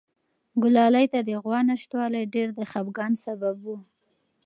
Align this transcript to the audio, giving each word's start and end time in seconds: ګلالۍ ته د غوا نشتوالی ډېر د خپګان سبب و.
ګلالۍ 0.61 1.05
ته 1.13 1.19
د 1.27 1.29
غوا 1.43 1.59
نشتوالی 1.69 2.23
ډېر 2.33 2.47
د 2.57 2.59
خپګان 2.71 3.13
سبب 3.25 3.55
و. 3.65 3.67